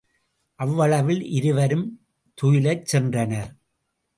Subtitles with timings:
[0.59, 1.85] அவ்வளவில் இருவரும்
[2.37, 3.51] துயிலச் சென்றனர்.